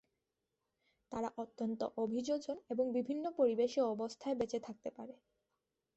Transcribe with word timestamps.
তারা 1.11 1.29
অত্যন্ত 1.37 1.81
অভিযোজন 1.97 2.57
এবং 2.69 2.85
বিভিন্ন 2.93 3.25
পরিবেশ 3.31 3.71
ও 3.77 3.83
অবস্থায় 3.87 4.35
বেঁচে 4.35 4.59
থাকতে 4.59 4.89
পারে। 4.91 5.13